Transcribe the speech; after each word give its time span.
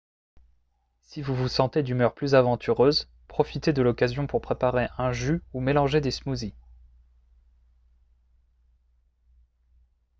si 1.03 1.21
vous 1.21 1.35
vous 1.35 1.47
sentez 1.47 1.83
d'humeur 1.83 2.15
plus 2.15 2.33
aventureuse 2.33 3.07
profitez 3.27 3.71
de 3.71 3.83
l'occasion 3.83 4.25
pour 4.25 4.41
préparer 4.41 4.87
un 4.97 5.11
jus 5.11 5.43
ou 5.53 5.59
mélanger 5.61 6.01
des 6.01 6.09
smoothies 6.09 6.55